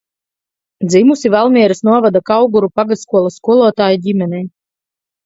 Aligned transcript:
Dzimusi 0.89 1.27
Valmieras 1.35 1.83
novada 1.89 2.21
Kauguru 2.29 2.71
pagastskolas 2.79 3.37
skolotāja 3.41 4.01
ģimenē. 4.07 4.41